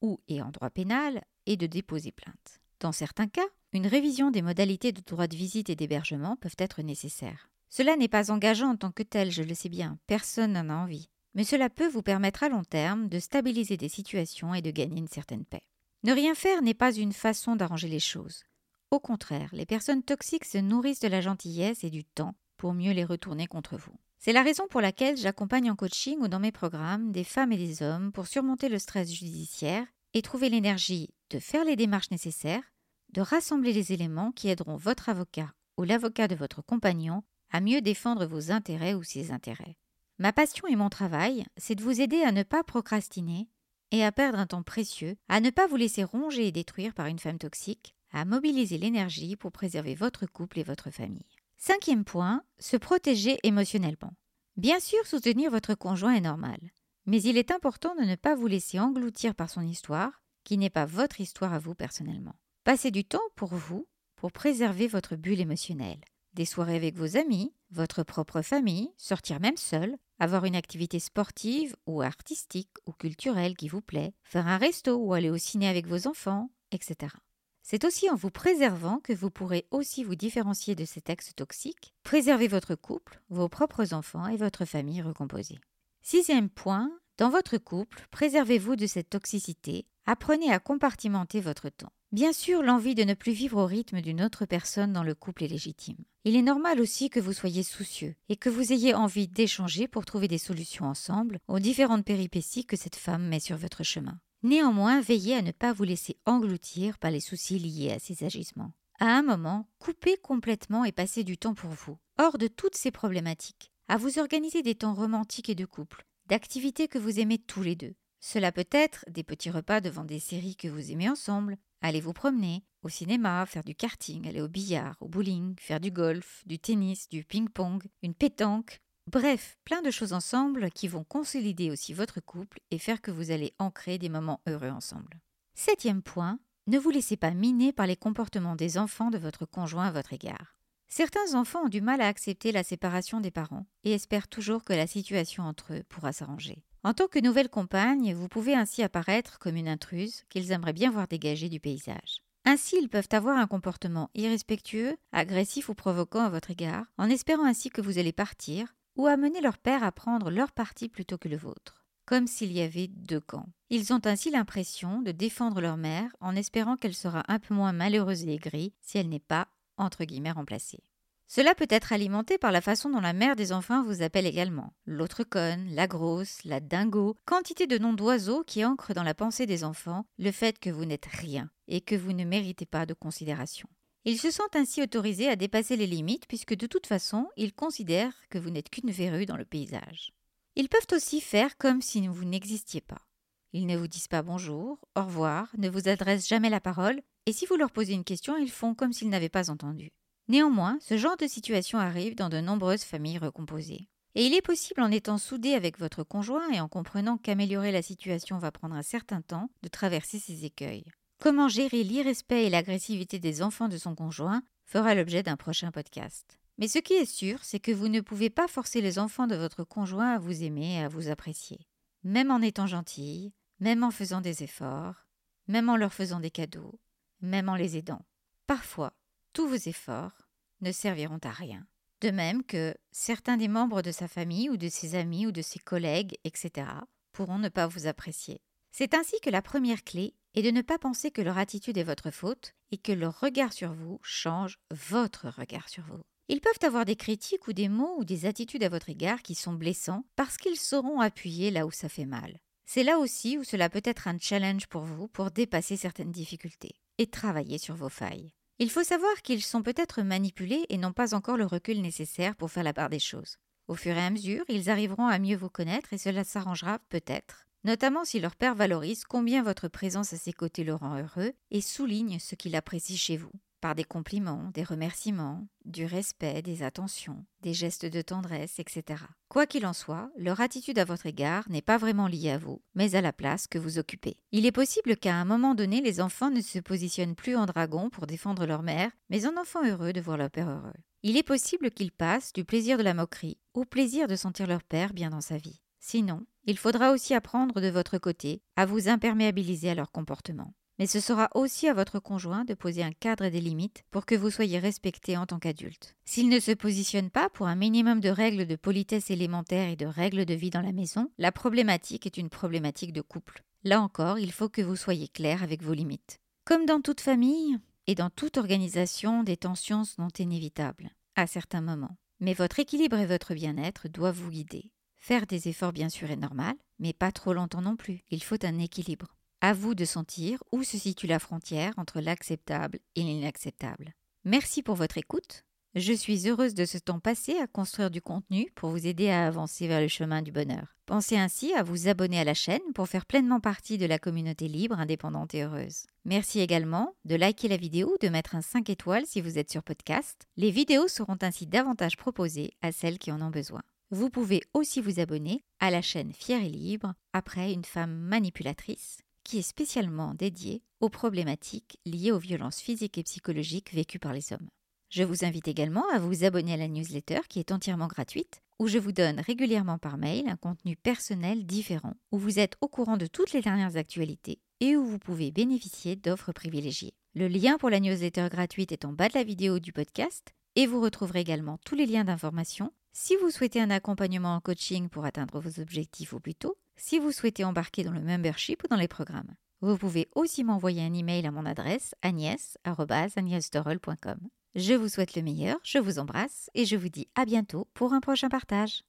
ou 0.00 0.20
et 0.28 0.42
en 0.42 0.50
droit 0.50 0.70
pénal 0.70 1.22
et 1.46 1.56
de 1.56 1.66
déposer 1.66 2.12
plainte. 2.12 2.60
Dans 2.80 2.92
certains 2.92 3.26
cas, 3.26 3.46
une 3.72 3.86
révision 3.86 4.30
des 4.30 4.42
modalités 4.42 4.92
de 4.92 5.00
droit 5.00 5.26
de 5.26 5.36
visite 5.36 5.68
et 5.68 5.76
d'hébergement 5.76 6.36
peuvent 6.36 6.56
être 6.58 6.82
nécessaires. 6.82 7.50
Cela 7.68 7.96
n'est 7.96 8.08
pas 8.08 8.30
engageant 8.30 8.70
en 8.70 8.76
tant 8.76 8.92
que 8.92 9.02
tel, 9.02 9.30
je 9.30 9.42
le 9.42 9.54
sais 9.54 9.68
bien, 9.68 9.98
personne 10.06 10.52
n'en 10.52 10.70
a 10.70 10.74
envie, 10.74 11.10
mais 11.34 11.44
cela 11.44 11.68
peut 11.68 11.88
vous 11.88 12.02
permettre 12.02 12.44
à 12.44 12.48
long 12.48 12.64
terme 12.64 13.08
de 13.08 13.18
stabiliser 13.18 13.76
des 13.76 13.88
situations 13.88 14.54
et 14.54 14.62
de 14.62 14.70
gagner 14.70 14.98
une 14.98 15.08
certaine 15.08 15.44
paix. 15.44 15.62
Ne 16.04 16.12
rien 16.12 16.34
faire 16.34 16.62
n'est 16.62 16.74
pas 16.74 16.92
une 16.92 17.12
façon 17.12 17.56
d'arranger 17.56 17.88
les 17.88 18.00
choses. 18.00 18.44
Au 18.90 19.00
contraire, 19.00 19.50
les 19.52 19.66
personnes 19.66 20.02
toxiques 20.02 20.46
se 20.46 20.58
nourrissent 20.58 21.00
de 21.00 21.08
la 21.08 21.20
gentillesse 21.20 21.84
et 21.84 21.90
du 21.90 22.04
temps 22.04 22.34
pour 22.56 22.72
mieux 22.72 22.92
les 22.92 23.04
retourner 23.04 23.46
contre 23.46 23.76
vous. 23.76 23.94
C'est 24.18 24.32
la 24.32 24.42
raison 24.42 24.66
pour 24.68 24.80
laquelle 24.80 25.16
j'accompagne 25.16 25.70
en 25.70 25.76
coaching 25.76 26.18
ou 26.20 26.28
dans 26.28 26.40
mes 26.40 26.52
programmes 26.52 27.12
des 27.12 27.22
femmes 27.22 27.52
et 27.52 27.56
des 27.58 27.82
hommes 27.82 28.12
pour 28.12 28.26
surmonter 28.26 28.68
le 28.68 28.78
stress 28.78 29.12
judiciaire 29.12 29.86
et 30.14 30.22
trouver 30.22 30.48
l'énergie 30.48 31.10
de 31.30 31.38
faire 31.38 31.64
les 31.64 31.76
démarches 31.76 32.10
nécessaires, 32.10 32.62
de 33.10 33.20
rassembler 33.20 33.72
les 33.72 33.92
éléments 33.92 34.32
qui 34.32 34.48
aideront 34.48 34.76
votre 34.76 35.08
avocat 35.08 35.52
ou 35.76 35.84
l'avocat 35.84 36.26
de 36.26 36.34
votre 36.34 36.62
compagnon 36.62 37.22
à 37.50 37.60
mieux 37.60 37.80
défendre 37.80 38.26
vos 38.26 38.50
intérêts 38.50 38.94
ou 38.94 39.02
ses 39.02 39.30
intérêts. 39.30 39.76
Ma 40.18 40.32
passion 40.32 40.66
et 40.66 40.76
mon 40.76 40.88
travail, 40.88 41.44
c'est 41.56 41.76
de 41.76 41.82
vous 41.82 42.00
aider 42.00 42.22
à 42.22 42.32
ne 42.32 42.42
pas 42.42 42.64
procrastiner 42.64 43.48
et 43.92 44.04
à 44.04 44.12
perdre 44.12 44.38
un 44.38 44.46
temps 44.46 44.62
précieux, 44.62 45.16
à 45.28 45.40
ne 45.40 45.50
pas 45.50 45.66
vous 45.66 45.76
laisser 45.76 46.04
ronger 46.04 46.48
et 46.48 46.52
détruire 46.52 46.92
par 46.92 47.06
une 47.06 47.18
femme 47.18 47.38
toxique, 47.38 47.94
à 48.12 48.24
mobiliser 48.24 48.78
l'énergie 48.78 49.36
pour 49.36 49.52
préserver 49.52 49.94
votre 49.94 50.26
couple 50.26 50.58
et 50.58 50.64
votre 50.64 50.90
famille. 50.90 51.26
Cinquième 51.56 52.04
point, 52.04 52.42
se 52.58 52.76
protéger 52.76 53.38
émotionnellement. 53.42 54.12
Bien 54.56 54.80
sûr, 54.80 55.06
soutenir 55.06 55.50
votre 55.50 55.74
conjoint 55.74 56.14
est 56.14 56.20
normal, 56.20 56.58
mais 57.06 57.22
il 57.22 57.36
est 57.36 57.50
important 57.50 57.94
de 57.94 58.04
ne 58.04 58.16
pas 58.16 58.34
vous 58.34 58.46
laisser 58.46 58.78
engloutir 58.78 59.34
par 59.34 59.50
son 59.50 59.62
histoire, 59.62 60.22
qui 60.44 60.58
n'est 60.58 60.70
pas 60.70 60.86
votre 60.86 61.20
histoire 61.20 61.52
à 61.52 61.58
vous 61.58 61.74
personnellement. 61.74 62.36
Passez 62.64 62.90
du 62.90 63.04
temps 63.04 63.18
pour 63.36 63.54
vous, 63.54 63.86
pour 64.16 64.32
préserver 64.32 64.88
votre 64.88 65.16
bulle 65.16 65.40
émotionnelle. 65.40 66.00
Des 66.34 66.44
soirées 66.44 66.76
avec 66.76 66.96
vos 66.96 67.16
amis, 67.16 67.52
votre 67.70 68.02
propre 68.02 68.42
famille, 68.42 68.90
sortir 68.96 69.40
même 69.40 69.56
seul, 69.56 69.96
avoir 70.18 70.44
une 70.44 70.56
activité 70.56 70.98
sportive 70.98 71.74
ou 71.86 72.02
artistique 72.02 72.70
ou 72.86 72.92
culturelle 72.92 73.56
qui 73.56 73.68
vous 73.68 73.80
plaît, 73.80 74.14
faire 74.22 74.46
un 74.46 74.58
resto 74.58 74.96
ou 74.96 75.12
aller 75.12 75.30
au 75.30 75.38
ciné 75.38 75.68
avec 75.68 75.86
vos 75.86 76.06
enfants, 76.06 76.50
etc. 76.72 77.14
C'est 77.62 77.84
aussi 77.84 78.08
en 78.10 78.14
vous 78.14 78.30
préservant 78.30 78.98
que 79.00 79.12
vous 79.12 79.30
pourrez 79.30 79.66
aussi 79.70 80.04
vous 80.04 80.14
différencier 80.14 80.74
de 80.74 80.84
ces 80.84 81.00
textes 81.00 81.36
toxiques, 81.36 81.94
préserver 82.02 82.48
votre 82.48 82.74
couple, 82.74 83.20
vos 83.28 83.48
propres 83.48 83.94
enfants 83.94 84.26
et 84.26 84.36
votre 84.36 84.64
famille 84.64 85.02
recomposée. 85.02 85.58
Sixième 86.02 86.48
point, 86.48 86.90
dans 87.18 87.30
votre 87.30 87.58
couple, 87.58 88.06
préservez-vous 88.10 88.76
de 88.76 88.86
cette 88.86 89.10
toxicité, 89.10 89.86
apprenez 90.06 90.52
à 90.52 90.60
compartimenter 90.60 91.40
votre 91.40 91.68
temps. 91.68 91.92
Bien 92.10 92.32
sûr, 92.32 92.62
l'envie 92.62 92.94
de 92.94 93.04
ne 93.04 93.12
plus 93.12 93.32
vivre 93.32 93.62
au 93.62 93.66
rythme 93.66 94.00
d'une 94.00 94.22
autre 94.22 94.46
personne 94.46 94.94
dans 94.94 95.02
le 95.02 95.14
couple 95.14 95.44
est 95.44 95.48
légitime. 95.48 95.98
Il 96.24 96.36
est 96.36 96.42
normal 96.42 96.80
aussi 96.80 97.10
que 97.10 97.20
vous 97.20 97.34
soyez 97.34 97.62
soucieux 97.62 98.14
et 98.30 98.36
que 98.36 98.48
vous 98.48 98.72
ayez 98.72 98.94
envie 98.94 99.28
d'échanger 99.28 99.88
pour 99.88 100.06
trouver 100.06 100.26
des 100.26 100.38
solutions 100.38 100.86
ensemble 100.86 101.38
aux 101.48 101.58
différentes 101.58 102.06
péripéties 102.06 102.64
que 102.64 102.76
cette 102.76 102.96
femme 102.96 103.26
met 103.28 103.40
sur 103.40 103.58
votre 103.58 103.82
chemin. 103.82 104.18
Néanmoins, 104.42 105.00
veillez 105.00 105.34
à 105.34 105.42
ne 105.42 105.50
pas 105.50 105.72
vous 105.72 105.84
laisser 105.84 106.16
engloutir 106.24 106.98
par 106.98 107.10
les 107.10 107.20
soucis 107.20 107.58
liés 107.58 107.92
à 107.92 107.98
ces 107.98 108.24
agissements. 108.24 108.72
À 109.00 109.06
un 109.06 109.22
moment, 109.22 109.68
coupez 109.78 110.16
complètement 110.16 110.84
et 110.84 110.92
passez 110.92 111.24
du 111.24 111.38
temps 111.38 111.54
pour 111.54 111.70
vous, 111.70 111.98
hors 112.18 112.38
de 112.38 112.48
toutes 112.48 112.76
ces 112.76 112.90
problématiques, 112.90 113.72
à 113.88 113.96
vous 113.96 114.18
organiser 114.18 114.62
des 114.62 114.74
temps 114.74 114.94
romantiques 114.94 115.48
et 115.48 115.54
de 115.54 115.66
couple, 115.66 116.06
d'activités 116.26 116.88
que 116.88 116.98
vous 116.98 117.20
aimez 117.20 117.38
tous 117.38 117.62
les 117.62 117.76
deux. 117.76 117.94
Cela 118.20 118.50
peut 118.50 118.66
être 118.72 119.04
des 119.08 119.22
petits 119.22 119.50
repas 119.50 119.80
devant 119.80 120.04
des 120.04 120.18
séries 120.18 120.56
que 120.56 120.68
vous 120.68 120.90
aimez 120.90 121.08
ensemble, 121.08 121.56
aller 121.80 122.00
vous 122.00 122.12
promener, 122.12 122.64
au 122.82 122.88
cinéma, 122.88 123.46
faire 123.46 123.64
du 123.64 123.74
karting, 123.74 124.28
aller 124.28 124.40
au 124.40 124.48
billard, 124.48 124.96
au 125.00 125.08
bowling, 125.08 125.54
faire 125.58 125.80
du 125.80 125.90
golf, 125.90 126.42
du 126.46 126.58
tennis, 126.58 127.08
du 127.08 127.24
ping-pong, 127.24 127.84
une 128.02 128.14
pétanque, 128.14 128.80
Bref, 129.10 129.56
plein 129.64 129.80
de 129.80 129.90
choses 129.90 130.12
ensemble 130.12 130.70
qui 130.70 130.86
vont 130.86 131.02
consolider 131.02 131.70
aussi 131.70 131.94
votre 131.94 132.20
couple 132.20 132.60
et 132.70 132.78
faire 132.78 133.00
que 133.00 133.10
vous 133.10 133.30
allez 133.30 133.54
ancrer 133.58 133.96
des 133.96 134.10
moments 134.10 134.42
heureux 134.46 134.68
ensemble. 134.68 135.22
Septième 135.54 136.02
point, 136.02 136.38
ne 136.66 136.78
vous 136.78 136.90
laissez 136.90 137.16
pas 137.16 137.30
miner 137.30 137.72
par 137.72 137.86
les 137.86 137.96
comportements 137.96 138.54
des 138.54 138.76
enfants 138.76 139.08
de 139.08 139.16
votre 139.16 139.46
conjoint 139.46 139.86
à 139.86 139.92
votre 139.92 140.12
égard. 140.12 140.58
Certains 140.88 141.34
enfants 141.34 141.64
ont 141.64 141.68
du 141.70 141.80
mal 141.80 142.02
à 142.02 142.06
accepter 142.06 142.52
la 142.52 142.62
séparation 142.62 143.22
des 143.22 143.30
parents 143.30 143.64
et 143.82 143.92
espèrent 143.92 144.28
toujours 144.28 144.62
que 144.62 144.74
la 144.74 144.86
situation 144.86 145.44
entre 145.44 145.72
eux 145.72 145.84
pourra 145.88 146.12
s'arranger. 146.12 146.62
En 146.84 146.92
tant 146.92 147.08
que 147.08 147.18
nouvelle 147.18 147.48
compagne, 147.48 148.12
vous 148.12 148.28
pouvez 148.28 148.54
ainsi 148.54 148.82
apparaître 148.82 149.38
comme 149.38 149.56
une 149.56 149.68
intruse 149.68 150.24
qu'ils 150.28 150.52
aimeraient 150.52 150.74
bien 150.74 150.90
voir 150.90 151.08
dégagée 151.08 151.48
du 151.48 151.60
paysage. 151.60 152.22
Ainsi, 152.44 152.76
ils 152.78 152.90
peuvent 152.90 153.08
avoir 153.12 153.38
un 153.38 153.46
comportement 153.46 154.10
irrespectueux, 154.14 154.98
agressif 155.12 155.70
ou 155.70 155.74
provoquant 155.74 156.24
à 156.24 156.30
votre 156.30 156.50
égard, 156.50 156.84
en 156.98 157.08
espérant 157.08 157.46
ainsi 157.46 157.70
que 157.70 157.80
vous 157.80 157.98
allez 157.98 158.12
partir, 158.12 158.74
ou 158.98 159.06
amener 159.06 159.40
leur 159.40 159.56
père 159.56 159.82
à 159.82 159.92
prendre 159.92 160.30
leur 160.30 160.52
parti 160.52 160.88
plutôt 160.88 161.16
que 161.16 161.28
le 161.28 161.38
vôtre, 161.38 161.86
comme 162.04 162.26
s'il 162.26 162.52
y 162.52 162.60
avait 162.60 162.88
deux 162.88 163.20
camps. 163.20 163.48
Ils 163.70 163.92
ont 163.92 164.00
ainsi 164.04 164.30
l'impression 164.30 165.00
de 165.00 165.12
défendre 165.12 165.60
leur 165.60 165.76
mère 165.76 166.10
en 166.20 166.36
espérant 166.36 166.76
qu'elle 166.76 166.94
sera 166.94 167.22
un 167.28 167.38
peu 167.38 167.54
moins 167.54 167.72
malheureuse 167.72 168.24
et 168.24 168.34
aigrie 168.34 168.74
si 168.82 168.98
elle 168.98 169.08
n'est 169.08 169.18
pas, 169.18 169.48
entre 169.76 170.04
guillemets, 170.04 170.32
remplacée. 170.32 170.82
Cela 171.30 171.54
peut 171.54 171.66
être 171.68 171.92
alimenté 171.92 172.38
par 172.38 172.52
la 172.52 172.62
façon 172.62 172.88
dont 172.88 173.02
la 173.02 173.12
mère 173.12 173.36
des 173.36 173.52
enfants 173.52 173.82
vous 173.82 174.00
appelle 174.00 174.24
également. 174.24 174.72
L'autre 174.86 175.24
conne, 175.24 175.68
la 175.74 175.86
grosse, 175.86 176.42
la 176.44 176.58
dingo, 176.58 177.18
quantité 177.26 177.66
de 177.66 177.76
noms 177.76 177.92
d'oiseaux 177.92 178.42
qui 178.44 178.64
ancrent 178.64 178.94
dans 178.94 179.02
la 179.02 179.14
pensée 179.14 179.44
des 179.44 179.62
enfants 179.62 180.06
le 180.18 180.32
fait 180.32 180.58
que 180.58 180.70
vous 180.70 180.86
n'êtes 180.86 181.04
rien 181.06 181.50
et 181.66 181.82
que 181.82 181.94
vous 181.94 182.14
ne 182.14 182.24
méritez 182.24 182.64
pas 182.64 182.86
de 182.86 182.94
considération. 182.94 183.68
Ils 184.04 184.18
se 184.18 184.30
sentent 184.30 184.56
ainsi 184.56 184.82
autorisés 184.82 185.28
à 185.28 185.36
dépasser 185.36 185.76
les 185.76 185.86
limites 185.86 186.26
puisque 186.26 186.54
de 186.54 186.66
toute 186.66 186.86
façon, 186.86 187.28
ils 187.36 187.52
considèrent 187.52 188.16
que 188.30 188.38
vous 188.38 188.50
n'êtes 188.50 188.70
qu'une 188.70 188.90
verrue 188.90 189.26
dans 189.26 189.36
le 189.36 189.44
paysage. 189.44 190.12
Ils 190.56 190.68
peuvent 190.68 190.86
aussi 190.92 191.20
faire 191.20 191.56
comme 191.56 191.82
si 191.82 192.06
vous 192.06 192.24
n'existiez 192.24 192.80
pas. 192.80 193.06
Ils 193.52 193.66
ne 193.66 193.76
vous 193.76 193.88
disent 193.88 194.08
pas 194.08 194.22
bonjour, 194.22 194.78
au 194.94 195.02
revoir, 195.02 195.48
ne 195.56 195.68
vous 195.68 195.88
adressent 195.88 196.28
jamais 196.28 196.50
la 196.50 196.60
parole, 196.60 197.00
et 197.26 197.32
si 197.32 197.46
vous 197.46 197.56
leur 197.56 197.70
posez 197.70 197.94
une 197.94 198.04
question, 198.04 198.36
ils 198.36 198.50
font 198.50 198.74
comme 198.74 198.92
s'ils 198.92 199.08
n'avaient 199.08 199.28
pas 199.28 199.50
entendu. 199.50 199.90
Néanmoins, 200.28 200.78
ce 200.80 200.98
genre 200.98 201.16
de 201.16 201.26
situation 201.26 201.78
arrive 201.78 202.14
dans 202.14 202.28
de 202.28 202.40
nombreuses 202.40 202.84
familles 202.84 203.18
recomposées. 203.18 203.88
Et 204.14 204.26
il 204.26 204.34
est 204.34 204.42
possible, 204.42 204.82
en 204.82 204.90
étant 204.90 205.16
soudé 205.16 205.54
avec 205.54 205.78
votre 205.78 206.02
conjoint 206.02 206.50
et 206.50 206.60
en 206.60 206.68
comprenant 206.68 207.16
qu'améliorer 207.16 207.72
la 207.72 207.82
situation 207.82 208.38
va 208.38 208.50
prendre 208.50 208.74
un 208.74 208.82
certain 208.82 209.22
temps, 209.22 209.48
de 209.62 209.68
traverser 209.68 210.18
ces 210.18 210.44
écueils. 210.44 210.84
Comment 211.20 211.48
gérer 211.48 211.82
l'irrespect 211.82 212.46
et 212.46 212.50
l'agressivité 212.50 213.18
des 213.18 213.42
enfants 213.42 213.66
de 213.66 213.76
son 213.76 213.96
conjoint 213.96 214.40
fera 214.64 214.94
l'objet 214.94 215.24
d'un 215.24 215.36
prochain 215.36 215.72
podcast. 215.72 216.38
Mais 216.58 216.68
ce 216.68 216.78
qui 216.78 216.92
est 216.92 217.06
sûr, 217.06 217.42
c'est 217.42 217.58
que 217.58 217.72
vous 217.72 217.88
ne 217.88 218.00
pouvez 218.00 218.30
pas 218.30 218.46
forcer 218.46 218.80
les 218.80 219.00
enfants 219.00 219.26
de 219.26 219.34
votre 219.34 219.64
conjoint 219.64 220.12
à 220.12 220.18
vous 220.18 220.44
aimer 220.44 220.76
et 220.76 220.84
à 220.84 220.88
vous 220.88 221.08
apprécier. 221.08 221.66
Même 222.04 222.30
en 222.30 222.40
étant 222.40 222.68
gentille, 222.68 223.32
même 223.58 223.82
en 223.82 223.90
faisant 223.90 224.20
des 224.20 224.44
efforts, 224.44 225.08
même 225.48 225.68
en 225.68 225.76
leur 225.76 225.92
faisant 225.92 226.20
des 226.20 226.30
cadeaux, 226.30 226.78
même 227.20 227.48
en 227.48 227.56
les 227.56 227.76
aidant. 227.76 228.04
Parfois, 228.46 228.92
tous 229.32 229.48
vos 229.48 229.56
efforts 229.56 230.28
ne 230.60 230.70
serviront 230.70 231.20
à 231.24 231.30
rien. 231.30 231.66
De 232.00 232.10
même 232.12 232.44
que 232.44 232.76
certains 232.92 233.36
des 233.36 233.48
membres 233.48 233.82
de 233.82 233.90
sa 233.90 234.06
famille 234.06 234.50
ou 234.50 234.56
de 234.56 234.68
ses 234.68 234.94
amis 234.94 235.26
ou 235.26 235.32
de 235.32 235.42
ses 235.42 235.58
collègues, 235.58 236.16
etc., 236.22 236.68
pourront 237.10 237.38
ne 237.38 237.48
pas 237.48 237.66
vous 237.66 237.88
apprécier. 237.88 238.40
C'est 238.70 238.94
ainsi 238.94 239.20
que 239.20 239.30
la 239.30 239.42
première 239.42 239.84
clé 239.84 240.14
est 240.34 240.42
de 240.42 240.50
ne 240.50 240.62
pas 240.62 240.78
penser 240.78 241.10
que 241.10 241.22
leur 241.22 241.38
attitude 241.38 241.78
est 241.78 241.84
votre 241.84 242.10
faute 242.10 242.54
et 242.70 242.78
que 242.78 242.92
leur 242.92 243.18
regard 243.20 243.52
sur 243.52 243.72
vous 243.72 243.98
change 244.02 244.58
votre 244.70 245.28
regard 245.28 245.68
sur 245.68 245.84
vous. 245.84 246.02
Ils 246.28 246.40
peuvent 246.40 246.58
avoir 246.62 246.84
des 246.84 246.96
critiques 246.96 247.48
ou 247.48 247.52
des 247.54 247.68
mots 247.68 247.96
ou 247.98 248.04
des 248.04 248.26
attitudes 248.26 248.62
à 248.62 248.68
votre 248.68 248.90
égard 248.90 249.22
qui 249.22 249.34
sont 249.34 249.54
blessants 249.54 250.04
parce 250.14 250.36
qu'ils 250.36 250.58
sauront 250.58 251.00
appuyer 251.00 251.50
là 251.50 251.66
où 251.66 251.70
ça 251.70 251.88
fait 251.88 252.04
mal. 252.04 252.38
C'est 252.66 252.82
là 252.82 252.98
aussi 252.98 253.38
où 253.38 253.44
cela 253.44 253.70
peut 253.70 253.80
être 253.82 254.08
un 254.08 254.18
challenge 254.18 254.66
pour 254.66 254.82
vous 254.82 255.08
pour 255.08 255.30
dépasser 255.30 255.78
certaines 255.78 256.12
difficultés 256.12 256.74
et 256.98 257.06
travailler 257.06 257.56
sur 257.56 257.74
vos 257.74 257.88
failles. 257.88 258.34
Il 258.58 258.70
faut 258.70 258.84
savoir 258.84 259.22
qu'ils 259.22 259.42
sont 259.42 259.62
peut-être 259.62 260.02
manipulés 260.02 260.66
et 260.68 260.76
n'ont 260.76 260.92
pas 260.92 261.14
encore 261.14 261.38
le 261.38 261.46
recul 261.46 261.80
nécessaire 261.80 262.36
pour 262.36 262.50
faire 262.50 262.64
la 262.64 262.74
part 262.74 262.90
des 262.90 262.98
choses. 262.98 263.38
Au 263.66 263.74
fur 263.74 263.96
et 263.96 264.04
à 264.04 264.10
mesure, 264.10 264.44
ils 264.48 264.68
arriveront 264.68 265.06
à 265.06 265.18
mieux 265.18 265.36
vous 265.36 265.48
connaître 265.48 265.94
et 265.94 265.98
cela 265.98 266.24
s'arrangera 266.24 266.78
peut-être, 266.90 267.47
notamment 267.64 268.04
si 268.04 268.20
leur 268.20 268.36
père 268.36 268.54
valorise 268.54 269.04
combien 269.04 269.42
votre 269.42 269.68
présence 269.68 270.12
à 270.12 270.16
ses 270.16 270.32
côtés 270.32 270.64
le 270.64 270.74
rend 270.74 270.98
heureux 270.98 271.32
et 271.50 271.60
souligne 271.60 272.18
ce 272.18 272.34
qu'il 272.34 272.56
apprécie 272.56 272.96
chez 272.96 273.16
vous 273.16 273.32
par 273.60 273.74
des 273.74 273.84
compliments, 273.84 274.50
des 274.54 274.62
remerciements, 274.62 275.46
du 275.64 275.84
respect, 275.84 276.42
des 276.42 276.62
attentions, 276.62 277.24
des 277.42 277.54
gestes 277.54 277.86
de 277.86 278.02
tendresse, 278.02 278.58
etc. 278.58 279.02
Quoi 279.28 279.46
qu'il 279.46 279.66
en 279.66 279.72
soit, 279.72 280.10
leur 280.16 280.40
attitude 280.40 280.78
à 280.78 280.84
votre 280.84 281.06
égard 281.06 281.48
n'est 281.50 281.62
pas 281.62 281.76
vraiment 281.76 282.06
liée 282.06 282.30
à 282.30 282.38
vous, 282.38 282.62
mais 282.74 282.94
à 282.94 283.00
la 283.00 283.12
place 283.12 283.46
que 283.46 283.58
vous 283.58 283.78
occupez. 283.78 284.16
Il 284.32 284.46
est 284.46 284.52
possible 284.52 284.96
qu'à 284.96 285.16
un 285.16 285.24
moment 285.24 285.54
donné, 285.54 285.80
les 285.80 286.00
enfants 286.00 286.30
ne 286.30 286.40
se 286.40 286.58
positionnent 286.58 287.14
plus 287.14 287.36
en 287.36 287.46
dragon 287.46 287.90
pour 287.90 288.06
défendre 288.06 288.46
leur 288.46 288.62
mère, 288.62 288.90
mais 289.10 289.26
en 289.26 289.36
enfant 289.36 289.64
heureux 289.64 289.92
de 289.92 290.00
voir 290.00 290.16
leur 290.16 290.30
père 290.30 290.48
heureux. 290.48 290.72
Il 291.02 291.16
est 291.16 291.22
possible 291.22 291.70
qu'ils 291.70 291.92
passent 291.92 292.32
du 292.32 292.44
plaisir 292.44 292.78
de 292.78 292.82
la 292.82 292.94
moquerie 292.94 293.38
au 293.54 293.64
plaisir 293.64 294.08
de 294.08 294.16
sentir 294.16 294.46
leur 294.46 294.62
père 294.62 294.92
bien 294.92 295.10
dans 295.10 295.20
sa 295.20 295.36
vie. 295.36 295.60
Sinon, 295.80 296.26
il 296.48 296.58
faudra 296.58 296.90
aussi 296.90 297.14
apprendre 297.14 297.60
de 297.60 297.68
votre 297.68 297.98
côté 297.98 298.42
à 298.56 298.66
vous 298.66 298.88
imperméabiliser 298.88 299.70
à 299.70 299.74
leur 299.76 299.92
comportement 299.92 300.52
mais 300.78 300.86
ce 300.86 301.00
sera 301.00 301.28
aussi 301.34 301.68
à 301.68 301.74
votre 301.74 301.98
conjoint 301.98 302.44
de 302.44 302.54
poser 302.54 302.82
un 302.82 302.92
cadre 302.92 303.24
et 303.24 303.30
des 303.30 303.40
limites 303.40 303.84
pour 303.90 304.06
que 304.06 304.14
vous 304.14 304.30
soyez 304.30 304.58
respecté 304.58 305.16
en 305.16 305.26
tant 305.26 305.38
qu'adulte. 305.38 305.96
S'il 306.04 306.28
ne 306.28 306.38
se 306.38 306.52
positionne 306.52 307.10
pas 307.10 307.28
pour 307.30 307.48
un 307.48 307.56
minimum 307.56 308.00
de 308.00 308.08
règles 308.08 308.46
de 308.46 308.56
politesse 308.56 309.10
élémentaire 309.10 309.68
et 309.68 309.76
de 309.76 309.86
règles 309.86 310.24
de 310.24 310.34
vie 310.34 310.50
dans 310.50 310.62
la 310.62 310.72
maison, 310.72 311.10
la 311.18 311.32
problématique 311.32 312.06
est 312.06 312.16
une 312.16 312.30
problématique 312.30 312.92
de 312.92 313.00
couple. 313.00 313.42
Là 313.64 313.80
encore, 313.80 314.18
il 314.18 314.30
faut 314.30 314.48
que 314.48 314.62
vous 314.62 314.76
soyez 314.76 315.08
clair 315.08 315.42
avec 315.42 315.62
vos 315.62 315.74
limites. 315.74 316.20
Comme 316.44 316.64
dans 316.64 316.80
toute 316.80 317.00
famille 317.00 317.58
et 317.88 317.96
dans 317.96 318.10
toute 318.10 318.38
organisation, 318.38 319.24
des 319.24 319.36
tensions 319.36 319.84
sont 319.84 320.08
inévitables, 320.18 320.90
à 321.16 321.26
certains 321.26 321.60
moments. 321.60 321.96
Mais 322.20 322.34
votre 322.34 322.60
équilibre 322.60 322.98
et 322.98 323.06
votre 323.06 323.34
bien-être 323.34 323.88
doivent 323.88 324.18
vous 324.18 324.30
guider. 324.30 324.70
Faire 324.98 325.26
des 325.26 325.48
efforts 325.48 325.72
bien 325.72 325.88
sûr 325.88 326.10
est 326.10 326.16
normal, 326.16 326.54
mais 326.78 326.92
pas 326.92 327.12
trop 327.12 327.32
longtemps 327.32 327.62
non 327.62 327.76
plus. 327.76 328.02
Il 328.10 328.22
faut 328.22 328.44
un 328.44 328.58
équilibre. 328.58 329.14
À 329.40 329.52
vous 329.52 329.74
de 329.74 329.84
sentir 329.84 330.42
où 330.50 330.64
se 330.64 330.76
situe 330.76 331.06
la 331.06 331.18
frontière 331.18 331.72
entre 331.76 332.00
l'acceptable 332.00 332.80
et 332.96 333.02
l'inacceptable. 333.02 333.94
Merci 334.24 334.62
pour 334.62 334.74
votre 334.74 334.98
écoute. 334.98 335.44
Je 335.74 335.92
suis 335.92 336.28
heureuse 336.28 336.54
de 336.54 336.64
ce 336.64 336.78
temps 336.78 336.98
passé 336.98 337.38
à 337.38 337.46
construire 337.46 337.90
du 337.90 338.00
contenu 338.00 338.50
pour 338.56 338.70
vous 338.70 338.86
aider 338.86 339.10
à 339.10 339.26
avancer 339.26 339.68
vers 339.68 339.80
le 339.80 339.86
chemin 339.86 340.22
du 340.22 340.32
bonheur. 340.32 340.74
Pensez 340.86 341.16
ainsi 341.16 341.52
à 341.52 341.62
vous 341.62 341.86
abonner 341.88 342.18
à 342.18 342.24
la 342.24 342.34
chaîne 342.34 342.72
pour 342.74 342.88
faire 342.88 343.06
pleinement 343.06 343.38
partie 343.38 343.78
de 343.78 343.86
la 343.86 343.98
communauté 343.98 344.48
libre, 344.48 344.78
indépendante 344.80 345.34
et 345.34 345.42
heureuse. 345.42 345.84
Merci 346.04 346.40
également 346.40 346.94
de 347.04 347.14
liker 347.14 347.48
la 347.48 347.58
vidéo 347.58 347.92
ou 347.94 347.98
de 348.04 348.08
mettre 348.08 348.34
un 348.34 348.42
5 348.42 348.70
étoiles 348.70 349.06
si 349.06 349.20
vous 349.20 349.38
êtes 349.38 349.52
sur 349.52 349.62
podcast. 349.62 350.26
Les 350.36 350.50
vidéos 350.50 350.88
seront 350.88 351.18
ainsi 351.20 351.46
davantage 351.46 351.96
proposées 351.96 352.54
à 352.62 352.72
celles 352.72 352.98
qui 352.98 353.12
en 353.12 353.20
ont 353.20 353.30
besoin. 353.30 353.62
Vous 353.90 354.10
pouvez 354.10 354.42
aussi 354.52 354.82
vous 354.82 355.00
abonner 355.00 355.42
à 355.60 355.70
la 355.70 355.80
chaîne 355.80 356.12
Fière 356.12 356.44
et 356.44 356.50
Libre 356.50 356.92
après 357.14 357.54
une 357.54 357.64
femme 357.64 357.96
manipulatrice 357.96 358.98
qui 359.24 359.38
est 359.38 359.42
spécialement 359.42 360.12
dédié 360.12 360.62
aux 360.80 360.90
problématiques 360.90 361.78
liées 361.86 362.12
aux 362.12 362.18
violences 362.18 362.60
physiques 362.60 362.98
et 362.98 363.02
psychologiques 363.02 363.72
vécues 363.72 363.98
par 363.98 364.12
les 364.12 364.34
hommes. 364.34 364.50
Je 364.90 365.04
vous 365.04 365.24
invite 365.24 365.48
également 365.48 365.88
à 365.88 365.98
vous 365.98 366.24
abonner 366.24 366.52
à 366.52 366.58
la 366.58 366.68
newsletter 366.68 367.20
qui 367.30 367.38
est 367.38 367.50
entièrement 367.50 367.86
gratuite, 367.86 368.42
où 368.58 368.68
je 368.68 368.78
vous 368.78 368.92
donne 368.92 369.20
régulièrement 369.20 369.78
par 369.78 369.96
mail 369.96 370.28
un 370.28 370.36
contenu 370.36 370.76
personnel 370.76 371.46
différent, 371.46 371.94
où 372.12 372.18
vous 372.18 372.38
êtes 372.38 372.56
au 372.60 372.68
courant 372.68 372.98
de 372.98 373.06
toutes 373.06 373.32
les 373.32 373.40
dernières 373.40 373.78
actualités 373.78 374.38
et 374.60 374.76
où 374.76 374.84
vous 374.84 374.98
pouvez 374.98 375.30
bénéficier 375.30 375.96
d'offres 375.96 376.32
privilégiées. 376.32 376.92
Le 377.14 377.26
lien 377.26 377.56
pour 377.56 377.70
la 377.70 377.80
newsletter 377.80 378.28
gratuite 378.30 378.72
est 378.72 378.84
en 378.84 378.92
bas 378.92 379.08
de 379.08 379.14
la 379.14 379.24
vidéo 379.24 379.58
du 379.58 379.72
podcast 379.72 380.34
et 380.56 380.66
vous 380.66 380.80
retrouverez 380.80 381.20
également 381.20 381.58
tous 381.64 381.74
les 381.74 381.86
liens 381.86 382.04
d'information 382.04 382.72
si 383.00 383.14
vous 383.14 383.30
souhaitez 383.30 383.60
un 383.60 383.70
accompagnement 383.70 384.34
en 384.34 384.40
coaching 384.40 384.88
pour 384.88 385.04
atteindre 385.04 385.38
vos 385.38 385.60
objectifs 385.60 386.14
au 386.14 386.18
plus 386.18 386.34
tôt 386.34 386.58
si 386.76 386.98
vous 386.98 387.12
souhaitez 387.12 387.44
embarquer 387.44 387.84
dans 387.84 387.92
le 387.92 388.00
membership 388.00 388.64
ou 388.64 388.66
dans 388.66 388.74
les 388.74 388.88
programmes. 388.88 389.36
Vous 389.60 389.78
pouvez 389.78 390.08
aussi 390.16 390.42
m'envoyer 390.42 390.82
un 390.82 390.92
email 390.92 391.24
à 391.24 391.30
mon 391.30 391.46
adresse 391.46 391.94
agnès.agnès.com. 392.02 394.18
Je 394.56 394.74
vous 394.74 394.88
souhaite 394.88 395.14
le 395.14 395.22
meilleur, 395.22 395.58
je 395.62 395.78
vous 395.78 396.00
embrasse 396.00 396.50
et 396.54 396.64
je 396.64 396.74
vous 396.74 396.88
dis 396.88 397.06
à 397.14 397.24
bientôt 397.24 397.68
pour 397.72 397.92
un 397.92 398.00
prochain 398.00 398.28
partage. 398.28 398.82